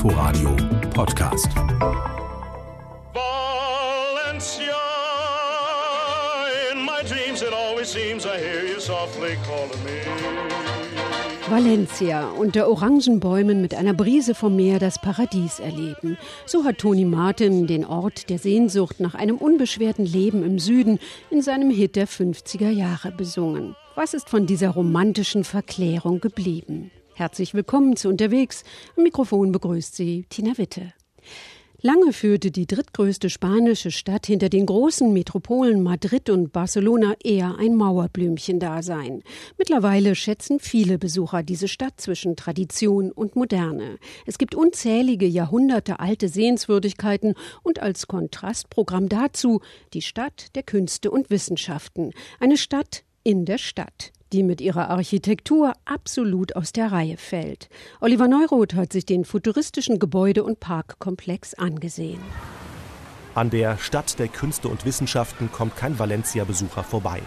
[0.00, 0.56] Inforadio
[0.94, 1.54] Podcast.
[3.12, 4.80] Valencia,
[6.72, 10.00] in my dreams it always seems I hear you softly calling me.
[11.50, 16.16] Valencia, unter Orangenbäumen mit einer Brise vom Meer das Paradies erleben.
[16.46, 20.98] So hat Toni Martin den Ort der Sehnsucht nach einem unbeschwerten Leben im Süden
[21.28, 23.76] in seinem Hit der 50er Jahre besungen.
[23.96, 26.90] Was ist von dieser romantischen Verklärung geblieben?
[27.20, 28.64] Herzlich willkommen zu Unterwegs.
[28.96, 30.94] Am Mikrofon begrüßt Sie Tina Witte.
[31.82, 37.74] Lange führte die drittgrößte spanische Stadt hinter den großen Metropolen Madrid und Barcelona eher ein
[37.74, 39.22] Mauerblümchen-Dasein.
[39.58, 43.98] Mittlerweile schätzen viele Besucher diese Stadt zwischen Tradition und Moderne.
[44.24, 49.60] Es gibt unzählige Jahrhunderte alte Sehenswürdigkeiten und als Kontrastprogramm dazu
[49.92, 52.12] die Stadt der Künste und Wissenschaften.
[52.38, 57.68] Eine Stadt in der Stadt die mit ihrer Architektur absolut aus der Reihe fällt.
[58.00, 62.20] Oliver Neuroth hat sich den futuristischen Gebäude- und Parkkomplex angesehen.
[63.34, 67.22] An der Stadt der Künste und Wissenschaften kommt kein Valencia-Besucher vorbei.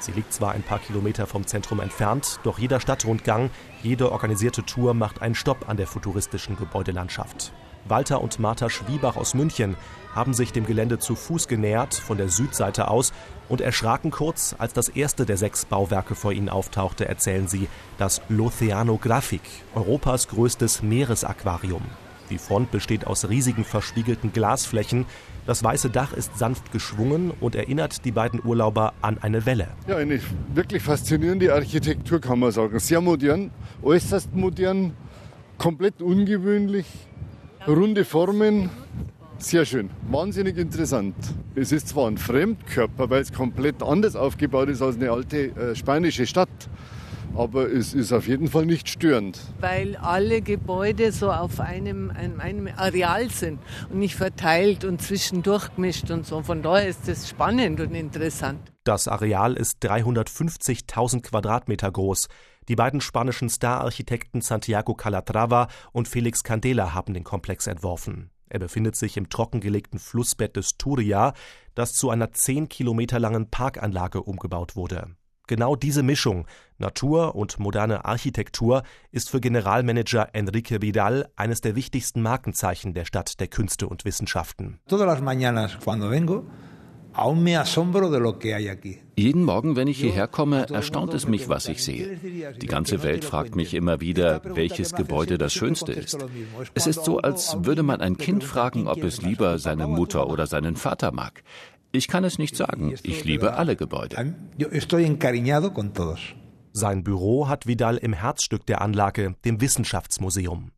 [0.00, 3.50] Sie liegt zwar ein paar Kilometer vom Zentrum entfernt, doch jeder Stadtrundgang,
[3.82, 7.52] jede organisierte Tour macht einen Stopp an der futuristischen Gebäudelandschaft.
[7.88, 9.76] Walter und Martha Schwiebach aus München
[10.14, 13.12] haben sich dem Gelände zu Fuß genähert, von der Südseite aus,
[13.48, 18.22] und erschraken kurz, als das erste der sechs Bauwerke vor ihnen auftauchte, erzählen sie, das
[18.30, 19.42] L'Oceanographic,
[19.74, 21.82] Europas größtes Meeresaquarium.
[22.30, 25.06] Die Front besteht aus riesigen verspiegelten Glasflächen.
[25.46, 29.68] Das weiße Dach ist sanft geschwungen und erinnert die beiden Urlauber an eine Welle.
[29.86, 30.18] Ja, eine
[30.52, 32.78] wirklich faszinierende Architektur kann man sagen.
[32.80, 34.94] Sehr modern, äußerst modern,
[35.56, 36.86] komplett ungewöhnlich,
[37.66, 38.70] runde Formen,
[39.38, 41.14] sehr schön, wahnsinnig interessant.
[41.54, 45.74] Es ist zwar ein Fremdkörper, weil es komplett anders aufgebaut ist als eine alte äh,
[45.74, 46.48] spanische Stadt,
[47.34, 49.40] aber es ist auf jeden Fall nicht störend.
[49.60, 53.58] Weil alle Gebäude so auf einem, einem, einem Areal sind
[53.90, 56.42] und nicht verteilt und zwischendurch gemischt und so.
[56.42, 58.60] Von daher ist es spannend und interessant.
[58.84, 62.28] Das Areal ist 350.000 Quadratmeter groß.
[62.68, 68.30] Die beiden spanischen Star-Architekten Santiago Calatrava und Felix Candela haben den Komplex entworfen.
[68.48, 71.32] Er befindet sich im trockengelegten Flussbett des Turia,
[71.74, 75.16] das zu einer zehn Kilometer langen Parkanlage umgebaut wurde.
[75.48, 78.82] Genau diese Mischung, Natur und moderne Architektur,
[79.12, 84.80] ist für Generalmanager Enrique Vidal eines der wichtigsten Markenzeichen der Stadt der Künste und Wissenschaften.
[84.88, 86.46] Todas las mañanas cuando vengo
[89.16, 92.18] jeden Morgen, wenn ich hierher komme, erstaunt es mich, was ich sehe.
[92.60, 96.18] Die ganze Welt fragt mich immer wieder, welches Gebäude das schönste ist.
[96.74, 100.46] Es ist so, als würde man ein Kind fragen, ob es lieber seine Mutter oder
[100.46, 101.42] seinen Vater mag.
[101.92, 102.94] Ich kann es nicht sagen.
[103.02, 104.34] Ich liebe alle Gebäude.
[106.72, 110.72] Sein Büro hat Vidal im Herzstück der Anlage, dem Wissenschaftsmuseum.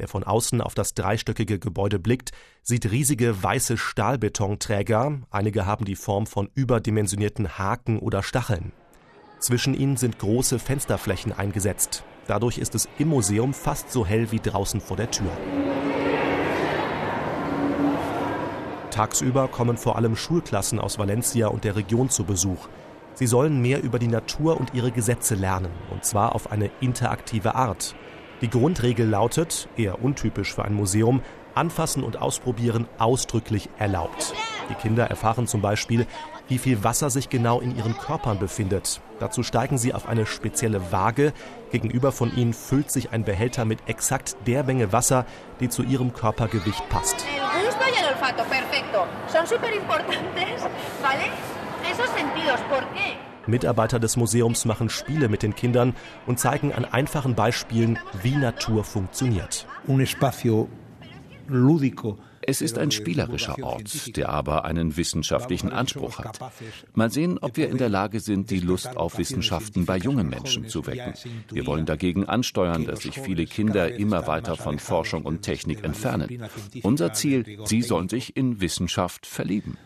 [0.00, 2.30] Wer von außen auf das dreistöckige Gebäude blickt,
[2.62, 8.72] sieht riesige weiße Stahlbetonträger, einige haben die Form von überdimensionierten Haken oder Stacheln.
[9.40, 12.02] Zwischen ihnen sind große Fensterflächen eingesetzt.
[12.26, 15.30] Dadurch ist es im Museum fast so hell wie draußen vor der Tür.
[18.90, 22.68] Tagsüber kommen vor allem Schulklassen aus Valencia und der Region zu Besuch.
[23.12, 27.54] Sie sollen mehr über die Natur und ihre Gesetze lernen, und zwar auf eine interaktive
[27.54, 27.94] Art.
[28.40, 31.22] Die Grundregel lautet, eher untypisch für ein Museum,
[31.54, 34.34] Anfassen und Ausprobieren ausdrücklich erlaubt.
[34.70, 36.06] Die Kinder erfahren zum Beispiel,
[36.48, 39.00] wie viel Wasser sich genau in ihren Körpern befindet.
[39.18, 41.32] Dazu steigen sie auf eine spezielle Waage.
[41.70, 45.26] Gegenüber von ihnen füllt sich ein Behälter mit exakt der Menge Wasser,
[45.60, 47.26] die zu ihrem Körpergewicht passt.
[53.46, 55.94] Mitarbeiter des Museums machen Spiele mit den Kindern
[56.26, 59.66] und zeigen an einfachen Beispielen, wie Natur funktioniert.
[62.42, 66.38] Es ist ein spielerischer Ort, der aber einen wissenschaftlichen Anspruch hat.
[66.94, 70.66] Mal sehen, ob wir in der Lage sind, die Lust auf Wissenschaften bei jungen Menschen
[70.66, 71.12] zu wecken.
[71.52, 76.42] Wir wollen dagegen ansteuern, dass sich viele Kinder immer weiter von Forschung und Technik entfernen.
[76.82, 79.76] Unser Ziel, sie sollen sich in Wissenschaft verlieben.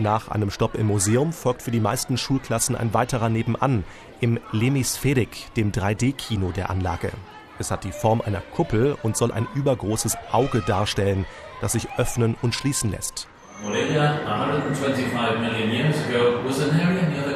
[0.00, 3.82] Nach einem Stopp im Museum folgt für die meisten Schulklassen ein weiterer nebenan,
[4.20, 7.10] im Lemisphärik, dem 3D-Kino der Anlage.
[7.58, 11.26] Es hat die Form einer Kuppel und soll ein übergroßes Auge darstellen,
[11.60, 13.26] das sich öffnen und schließen lässt.
[13.60, 17.27] Morelia, 125 million years ago, was an area near.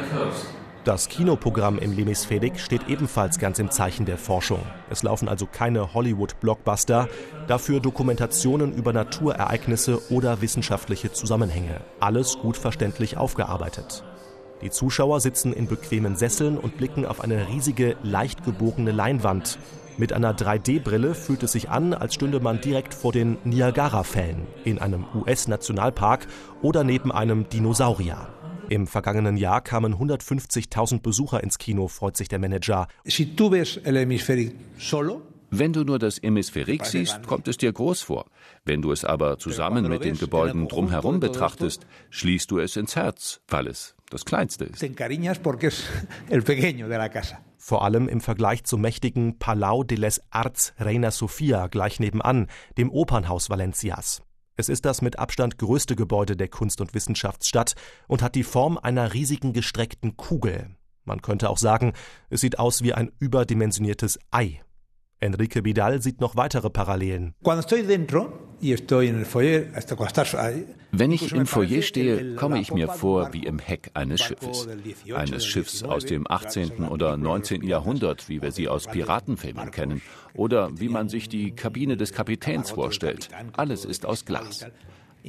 [0.83, 4.59] Das Kinoprogramm im Lemisphädik steht ebenfalls ganz im Zeichen der Forschung.
[4.89, 7.07] Es laufen also keine Hollywood-Blockbuster,
[7.47, 11.79] dafür Dokumentationen über Naturereignisse oder wissenschaftliche Zusammenhänge.
[12.01, 14.03] Alles gut verständlich aufgearbeitet.
[14.61, 19.59] Die Zuschauer sitzen in bequemen Sesseln und blicken auf eine riesige, leicht gebogene Leinwand.
[19.97, 24.79] Mit einer 3D-Brille fühlt es sich an, als stünde man direkt vor den Niagara-Fällen in
[24.79, 26.27] einem US-Nationalpark
[26.61, 28.27] oder neben einem Dinosaurier.
[28.73, 32.87] Im vergangenen Jahr kamen 150.000 Besucher ins Kino, freut sich der Manager.
[35.51, 38.25] Wenn du nur das Hemisphärik siehst, kommt es dir groß vor.
[38.65, 43.41] Wenn du es aber zusammen mit den Gebäuden drumherum betrachtest, schließt du es ins Herz,
[43.47, 44.81] weil es das kleinste ist.
[47.59, 52.47] Vor allem im Vergleich zum mächtigen Palau de les Arts Reina Sofia gleich nebenan,
[52.79, 54.23] dem Opernhaus Valencias.
[54.55, 57.73] Es ist das mit Abstand größte Gebäude der Kunst- und Wissenschaftsstadt
[58.07, 60.75] und hat die Form einer riesigen gestreckten Kugel.
[61.05, 61.93] Man könnte auch sagen,
[62.29, 64.61] es sieht aus wie ein überdimensioniertes Ei.
[65.23, 67.33] Enrique Vidal sieht noch weitere Parallelen.
[70.91, 74.67] Wenn ich im Foyer stehe, komme ich mir vor wie im Heck eines Schiffes.
[75.13, 76.89] Eines Schiffs aus dem 18.
[76.89, 77.63] oder 19.
[77.63, 80.01] Jahrhundert, wie wir sie aus Piratenfilmen kennen.
[80.33, 83.29] Oder wie man sich die Kabine des Kapitäns vorstellt.
[83.53, 84.65] Alles ist aus Glas.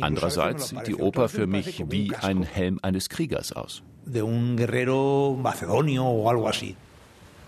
[0.01, 3.85] Andererseits sieht die Oper für mich wie ein Helm eines Kriegers aus.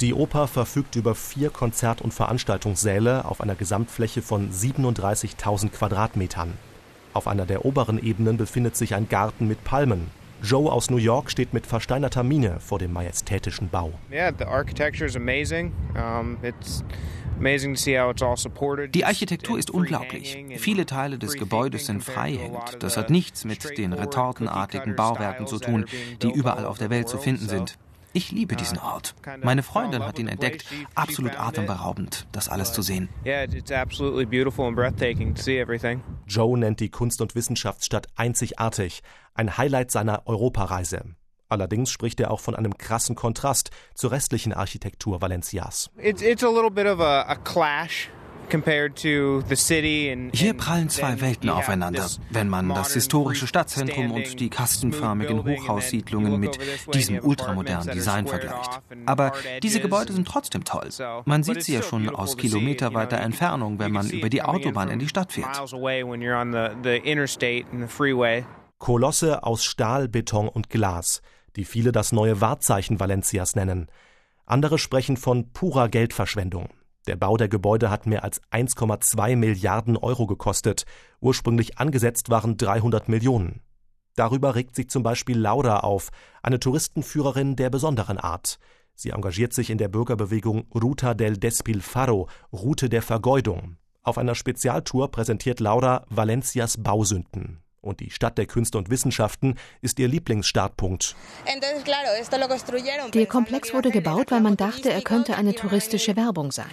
[0.03, 6.53] Die Oper verfügt über vier Konzert- und Veranstaltungssäle auf einer Gesamtfläche von 37.000 Quadratmetern.
[7.15, 10.11] Auf einer der oberen Ebenen befindet sich ein Garten mit Palmen.
[10.43, 13.95] Joe aus New York steht mit versteinerter Miene vor dem majestätischen Bau.
[14.13, 15.73] Yeah, the architecture is amazing.
[15.95, 16.85] Um, it's
[17.39, 20.45] die Architektur ist unglaublich.
[20.57, 22.79] Viele Teile des Gebäudes sind freihängend.
[22.81, 25.85] Das hat nichts mit den retortenartigen Bauwerken zu tun,
[26.23, 27.79] die überall auf der Welt zu finden sind.
[28.17, 29.15] Ich liebe diesen Ort.
[29.43, 30.65] Meine Freundin hat ihn entdeckt.
[30.95, 33.11] Absolut atemberaubend, das alles zu sehen.
[36.27, 39.03] Joe nennt die Kunst- und Wissenschaftsstadt einzigartig,
[39.35, 41.05] ein Highlight seiner Europareise.
[41.51, 45.91] Allerdings spricht er auch von einem krassen Kontrast zur restlichen Architektur Valencias.
[45.99, 48.09] It's, it's a little bit of a, a clash
[50.33, 56.59] hier prallen zwei Welten aufeinander, wenn man das historische Stadtzentrum und die kastenförmigen Hochhaussiedlungen mit
[56.95, 58.81] diesem ultramodernen Design vergleicht.
[59.07, 59.33] Aber
[59.63, 60.89] diese Gebäude sind trotzdem toll.
[61.25, 65.09] Man sieht sie ja schon aus kilometerweiter Entfernung, wenn man über die Autobahn in die
[65.09, 65.61] Stadt fährt.
[68.79, 71.23] Kolosse aus Stahl, Beton und Glas,
[71.57, 73.87] die viele das neue Wahrzeichen Valencias nennen.
[74.45, 76.69] Andere sprechen von purer Geldverschwendung.
[77.07, 80.85] Der Bau der Gebäude hat mehr als 1,2 Milliarden Euro gekostet.
[81.21, 83.61] Ursprünglich angesetzt waren 300 Millionen.
[84.17, 86.11] Darüber regt sich zum Beispiel Laura auf,
[86.43, 88.59] eine Touristenführerin der besonderen Art.
[88.95, 93.77] Sie engagiert sich in der Bürgerbewegung Ruta del Despilfarro, Route der Vergeudung.
[94.03, 99.99] Auf einer Spezialtour präsentiert Laura Valencias Bausünden und die Stadt der Künste und Wissenschaften ist
[99.99, 101.15] ihr Lieblingsstartpunkt.
[103.15, 106.67] Der Komplex wurde gebaut, weil man dachte, er könnte eine touristische Werbung sein.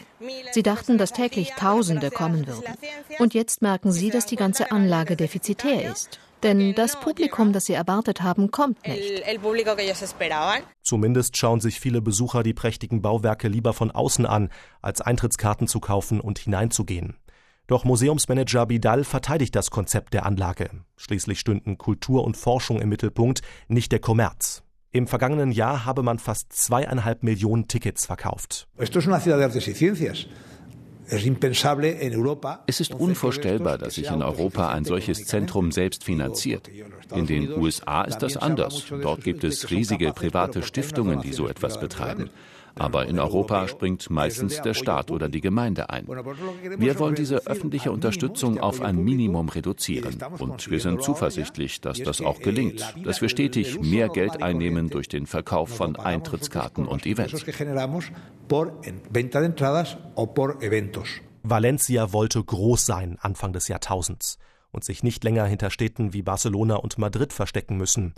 [0.51, 2.73] Sie dachten, dass täglich Tausende kommen würden.
[3.19, 6.19] Und jetzt merken sie, dass die ganze Anlage defizitär ist.
[6.44, 9.23] Denn das Publikum, das sie erwartet haben, kommt nicht.
[10.81, 14.50] Zumindest schauen sich viele Besucher die prächtigen Bauwerke lieber von außen an,
[14.81, 17.15] als Eintrittskarten zu kaufen und hineinzugehen.
[17.68, 20.69] Doch Museumsmanager Bidal verteidigt das Konzept der Anlage.
[20.98, 24.63] Schließlich stünden Kultur und Forschung im Mittelpunkt, nicht der Kommerz.
[24.92, 28.68] Im vergangenen Jahr habe man fast zweieinhalb Millionen Tickets verkauft.
[28.75, 28.89] Es
[32.79, 36.70] ist unvorstellbar, dass sich in Europa ein solches Zentrum selbst finanziert.
[37.15, 38.86] In den USA ist das anders.
[39.01, 42.29] Dort gibt es riesige private Stiftungen, die so etwas betreiben.
[42.75, 46.08] Aber in Europa springt meistens der Staat oder die Gemeinde ein.
[46.08, 50.18] Wir wollen diese öffentliche Unterstützung auf ein Minimum reduzieren.
[50.39, 55.08] Und wir sind zuversichtlich, dass das auch gelingt, dass wir stetig mehr Geld einnehmen durch
[55.08, 57.46] den Verkauf von Eintrittskarten und Events.
[61.46, 64.38] Valencia wollte groß sein Anfang des Jahrtausends
[64.72, 68.13] und sich nicht länger hinter Städten wie Barcelona und Madrid verstecken müssen.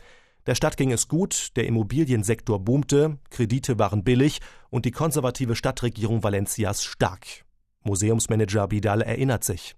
[0.46, 6.24] Der Stadt ging es gut, der Immobiliensektor boomte, Kredite waren billig und die konservative Stadtregierung
[6.24, 7.46] Valencias stark.
[7.84, 9.76] Museumsmanager Bidal erinnert sich.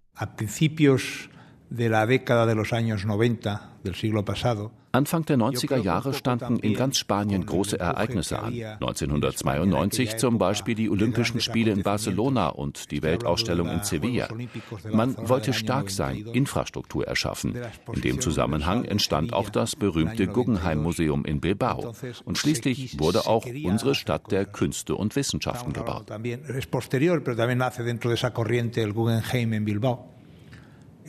[1.67, 5.77] A principios de la década de los años 90 del siglo pasado Anfang der 90er
[5.77, 8.53] Jahre standen in ganz Spanien große Ereignisse an.
[8.53, 14.27] 1992 zum Beispiel die Olympischen Spiele in Barcelona und die Weltausstellung in Sevilla.
[14.91, 17.55] Man wollte stark sein, Infrastruktur erschaffen.
[17.93, 21.93] In dem Zusammenhang entstand auch das berühmte Guggenheim Museum in Bilbao.
[22.25, 26.07] Und schließlich wurde auch unsere Stadt der Künste und Wissenschaften gebaut.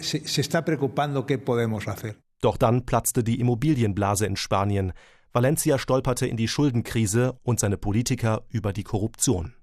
[0.00, 2.16] Se está preocupando qué podemos hacer.
[2.40, 4.92] Doch dann platzte die Immobilienblase in Spanien.
[5.32, 9.54] Valencia stolperte in die Schuldenkrise und seine Politiker über die Korruption.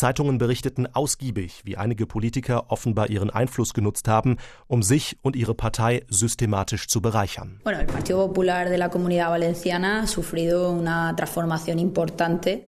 [0.00, 5.54] Zeitungen berichteten ausgiebig, wie einige Politiker offenbar ihren Einfluss genutzt haben, um sich und ihre
[5.54, 7.60] Partei systematisch zu bereichern.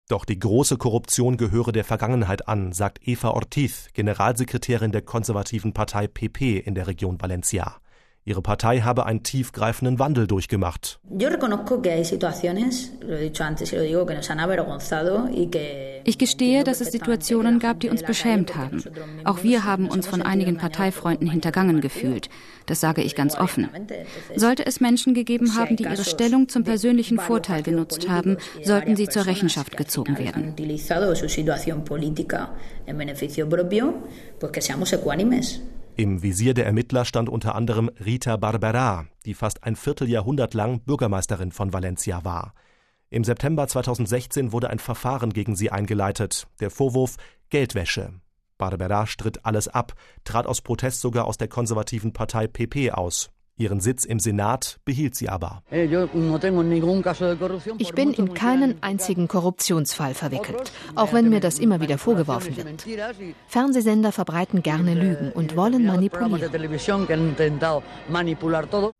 [0.08, 6.08] Doch die große Korruption gehöre der Vergangenheit an, sagt Eva Ortiz, Generalsekretärin der konservativen Partei
[6.08, 7.82] PP in der Region Valencia.
[8.28, 11.00] Ihre Partei habe einen tiefgreifenden Wandel durchgemacht.
[16.04, 18.84] Ich gestehe, dass es Situationen gab, die uns beschämt haben.
[19.24, 22.28] Auch wir haben uns von einigen Parteifreunden hintergangen gefühlt.
[22.66, 23.70] Das sage ich ganz offen.
[24.36, 29.08] Sollte es Menschen gegeben haben, die ihre Stellung zum persönlichen Vorteil genutzt haben, sollten sie
[29.08, 30.54] zur Rechenschaft gezogen werden.
[36.00, 41.52] Im Visier der Ermittler stand unter anderem Rita Barberá, die fast ein Vierteljahrhundert lang Bürgermeisterin
[41.52, 42.54] von Valencia war.
[43.10, 46.48] Im September 2016 wurde ein Verfahren gegen sie eingeleitet.
[46.60, 47.16] Der Vorwurf
[47.50, 48.14] Geldwäsche.
[48.60, 53.32] Barberá stritt alles ab, trat aus Protest sogar aus der konservativen Partei PP aus.
[53.58, 55.64] Ihren Sitz im Senat behielt sie aber.
[57.78, 62.86] Ich bin in keinen einzigen Korruptionsfall verwickelt, auch wenn mir das immer wieder vorgeworfen wird.
[63.48, 66.52] Fernsehsender verbreiten gerne Lügen und wollen manipulieren.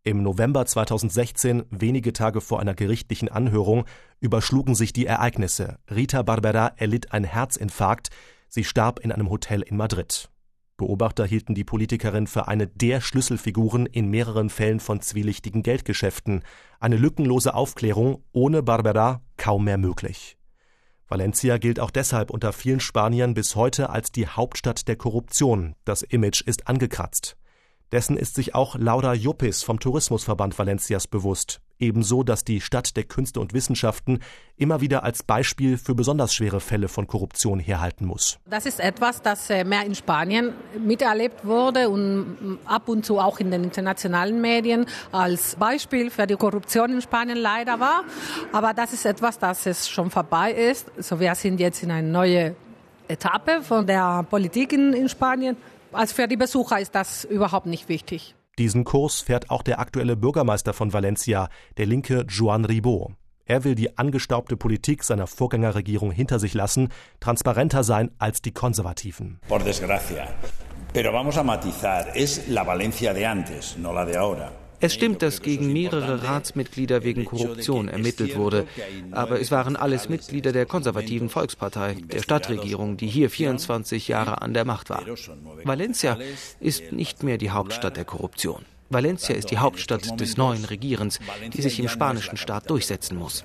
[0.04, 3.86] Im November 2016, wenige Tage vor einer gerichtlichen Anhörung,
[4.20, 5.78] überschlugen sich die Ereignisse.
[5.94, 8.10] Rita Barbera erlitt einen Herzinfarkt.
[8.50, 10.30] Sie starb in einem Hotel in Madrid.
[10.78, 16.44] Beobachter hielten die Politikerin für eine der Schlüsselfiguren in mehreren Fällen von zwielichtigen Geldgeschäften.
[16.80, 20.38] Eine lückenlose Aufklärung ohne Barbera kaum mehr möglich.
[21.08, 25.76] Valencia gilt auch deshalb unter vielen Spaniern bis heute als die Hauptstadt der Korruption.
[25.84, 27.38] Das Image ist angekratzt.
[27.92, 31.62] Dessen ist sich auch Laura Juppis vom Tourismusverband Valencias bewusst.
[31.80, 34.20] Ebenso, dass die Stadt der Künste und Wissenschaften
[34.58, 38.40] immer wieder als Beispiel für besonders schwere Fälle von Korruption herhalten muss.
[38.50, 43.40] Das ist etwas, das äh, mehr in Spanien miterlebt wurde und ab und zu auch
[43.40, 48.04] in den internationalen Medien als Beispiel für die Korruption in Spanien leider war.
[48.52, 50.92] Aber das ist etwas, das es schon vorbei ist.
[50.98, 52.56] So, wir sind jetzt in eine neue
[53.08, 55.58] Etappe von der Politik in, in Spanien.
[55.92, 58.36] Also für die Besucher ist das überhaupt nicht wichtig.
[58.58, 63.12] Diesen Kurs fährt auch der aktuelle Bürgermeister von Valencia, der linke Juan Ribó.
[63.46, 69.40] Er will die angestaubte Politik seiner Vorgängerregierung hinter sich lassen, transparenter sein als die Konservativen.
[69.48, 70.28] Por desgracia.
[70.92, 74.52] Pero vamos a matizar, es la Valencia de antes, no la de ahora.
[74.80, 78.68] Es stimmt, dass gegen mehrere Ratsmitglieder wegen Korruption ermittelt wurde,
[79.12, 84.54] aber es waren alles Mitglieder der konservativen Volkspartei, der Stadtregierung, die hier 24 Jahre an
[84.54, 85.04] der Macht war.
[85.64, 86.18] Valencia
[86.60, 88.66] ist nicht mehr die Hauptstadt der Korruption.
[88.90, 91.20] Valencia ist die Hauptstadt des neuen Regierens,
[91.54, 93.44] die sich im spanischen Staat durchsetzen muss.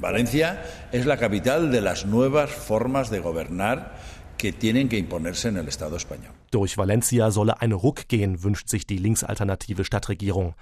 [0.00, 0.56] Valencia
[0.92, 3.92] es la capital de las nuevas formas de gobernar
[4.38, 6.39] que tienen que imponerse en el Estado español.
[6.50, 10.54] Durch Valencia solle ein Ruck gehen, wünscht sich die linksalternative Stadtregierung.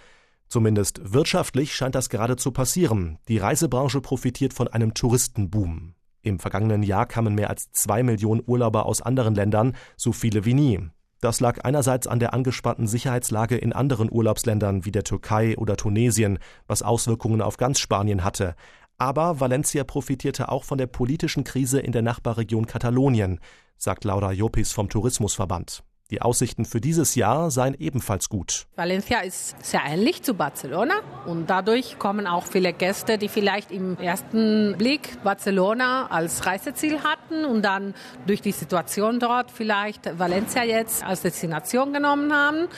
[0.49, 3.19] Zumindest wirtschaftlich scheint das gerade zu passieren.
[3.29, 5.95] Die Reisebranche profitiert von einem Touristenboom.
[6.23, 10.55] Im vergangenen Jahr kamen mehr als zwei Millionen Urlauber aus anderen Ländern, so viele wie
[10.55, 10.81] nie.
[11.21, 16.39] Das lag einerseits an der angespannten Sicherheitslage in anderen Urlaubsländern wie der Türkei oder Tunesien,
[16.67, 18.55] was Auswirkungen auf ganz Spanien hatte.
[18.99, 23.41] Aber Valencia profitierte auch von der politischen Krise in der Nachbarregion Katalonien,
[23.79, 25.83] sagt Laura Jopis vom Tourismusverband.
[26.11, 28.67] Die Aussichten für dieses Jahr seien ebenfalls gut.
[28.77, 30.95] Valencia ist sehr ähnlich zu Barcelona
[31.27, 37.45] und dadurch kommen auch viele Gäste, die vielleicht im ersten Blick Barcelona als Reiseziel hatten
[37.45, 37.93] und dann
[38.27, 42.69] durch die Situation dort vielleicht Valencia jetzt als Destination genommen haben.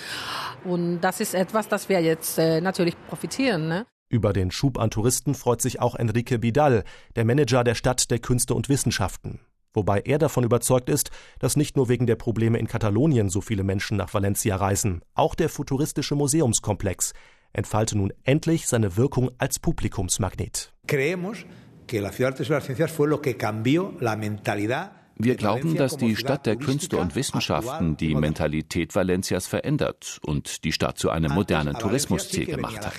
[0.65, 3.69] Und das ist etwas, das wir jetzt äh, natürlich profitieren.
[3.69, 3.87] Ne?
[4.09, 6.83] Über den Schub an Touristen freut sich auch Enrique Vidal,
[7.15, 9.39] der Manager der Stadt der Künste und Wissenschaften
[9.75, 13.65] wobei er davon überzeugt ist, dass nicht nur wegen der Probleme in Katalonien so viele
[13.65, 17.13] Menschen nach Valencia reisen, auch der futuristische Museumskomplex
[17.53, 20.73] entfalte nun endlich seine Wirkung als Publikumsmagnet.
[20.87, 21.45] Creemos
[21.87, 25.97] que la ciudad de las ciencias fue lo que cambió la mentalidad wir glauben, dass
[25.97, 31.33] die Stadt der Künste und Wissenschaften die Mentalität Valencias verändert und die Stadt zu einem
[31.33, 32.95] modernen Tourismusziel gemacht hat.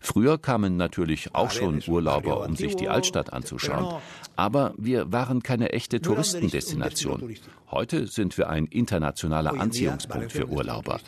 [0.00, 4.00] Früher kamen natürlich auch schon Urlauber, um sich die Altstadt anzuschauen,
[4.36, 7.34] aber wir waren keine echte Touristendestination.
[7.70, 11.00] Heute sind wir ein internationaler Anziehungspunkt für Urlauber.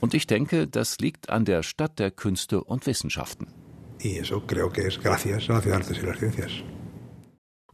[0.00, 3.48] Und ich denke, das liegt an der Stadt der Künste und Wissenschaften.
[4.02, 6.75] Y eso creo que es gracias a la ciudad de las artes y las ciencias.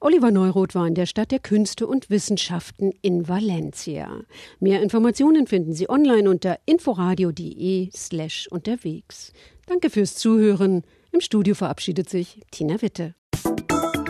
[0.04, 4.24] Oliver Neuroth war in der Stadt der Künste und Wissenschaften in Valencia.
[4.58, 9.32] Mehr Informationen finden Sie online unter inforadio.de slash unterwegs.
[9.66, 10.82] Danke fürs Zuhören.
[11.12, 13.14] Im Studio verabschiedet sich Tina Witte.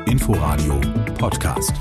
[0.06, 0.80] Inforadio
[1.18, 1.74] Podcast.